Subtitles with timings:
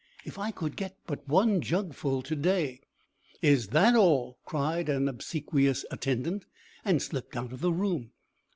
[0.25, 0.71] If I could
[1.05, 2.81] but get one jugful to day!"
[3.43, 6.45] "Is that all?" cried an obsequious attendant,
[6.83, 8.09] and slipped out of the room.